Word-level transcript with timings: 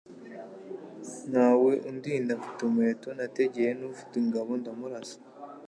nta 1.29 1.47
we 1.63 1.73
undinda 1.89 2.31
mfite 2.39 2.59
umuheto, 2.63 3.07
nategeye 3.19 3.71
n'ufite 3.79 4.13
ingabo 4.23 4.51
ndamurasa 4.61 5.17